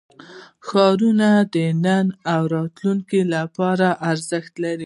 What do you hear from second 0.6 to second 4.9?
ښارونه د نن او راتلونکي لپاره ارزښت لري.